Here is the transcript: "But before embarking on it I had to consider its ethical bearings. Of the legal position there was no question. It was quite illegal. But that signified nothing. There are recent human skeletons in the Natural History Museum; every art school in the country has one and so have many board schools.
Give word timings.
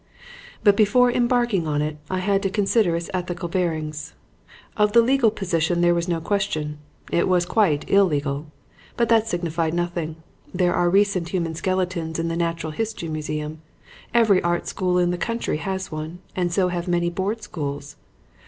"But 0.63 0.75
before 0.75 1.11
embarking 1.11 1.67
on 1.67 1.79
it 1.79 1.97
I 2.09 2.17
had 2.17 2.41
to 2.41 2.49
consider 2.49 2.95
its 2.95 3.11
ethical 3.13 3.47
bearings. 3.47 4.15
Of 4.75 4.93
the 4.93 5.01
legal 5.03 5.29
position 5.29 5.81
there 5.81 5.93
was 5.93 6.07
no 6.07 6.19
question. 6.19 6.79
It 7.11 7.27
was 7.27 7.45
quite 7.45 7.87
illegal. 7.87 8.47
But 8.97 9.09
that 9.09 9.27
signified 9.27 9.75
nothing. 9.75 10.15
There 10.51 10.73
are 10.73 10.89
recent 10.89 11.29
human 11.29 11.53
skeletons 11.53 12.17
in 12.17 12.29
the 12.29 12.35
Natural 12.35 12.71
History 12.71 13.09
Museum; 13.09 13.61
every 14.11 14.41
art 14.41 14.67
school 14.67 14.97
in 14.97 15.11
the 15.11 15.19
country 15.19 15.57
has 15.57 15.91
one 15.91 16.17
and 16.35 16.51
so 16.51 16.69
have 16.69 16.87
many 16.87 17.11
board 17.11 17.43
schools. 17.43 17.95